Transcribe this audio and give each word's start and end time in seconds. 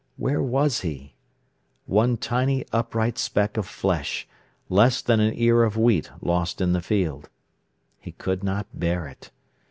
Where 0.17 0.41
was 0.41 0.79
he?—one 0.81 2.17
tiny 2.17 2.65
upright 2.73 3.19
speck 3.19 3.55
of 3.55 3.67
flesh, 3.67 4.27
less 4.67 4.99
than 4.99 5.19
an 5.19 5.35
ear 5.37 5.61
of 5.61 5.77
wheat 5.77 6.09
lost 6.21 6.59
in 6.59 6.73
the 6.73 6.81
field. 6.81 7.29
He 7.99 8.11
could 8.13 8.43
not 8.43 8.65
bear 8.73 9.05
it. 9.07 9.29